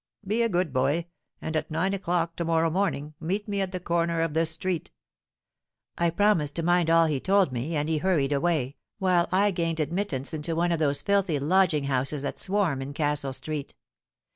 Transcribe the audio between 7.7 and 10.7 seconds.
and he hurried away, while I gained admittance into